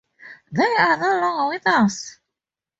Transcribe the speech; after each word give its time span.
They 0.51 0.63
are 0.77 0.97
no 0.97 1.19
longer 1.21 1.49
with 1.49 1.67
us. 1.67 2.17